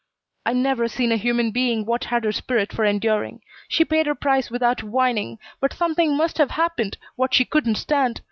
"I 0.47 0.53
never 0.53 0.87
seen 0.87 1.11
a 1.11 1.15
human 1.15 1.51
being 1.51 1.85
what 1.85 2.05
had 2.05 2.23
her 2.23 2.31
spirit 2.31 2.73
for 2.73 2.83
enduring. 2.83 3.41
She 3.67 3.85
paid 3.85 4.07
her 4.07 4.15
price 4.15 4.49
without 4.49 4.81
whining, 4.81 5.37
but 5.59 5.73
something 5.73 6.17
must 6.17 6.39
have 6.39 6.49
happened 6.49 6.97
what 7.15 7.35
she 7.35 7.45
couldn't 7.45 7.75
stand. 7.75 8.19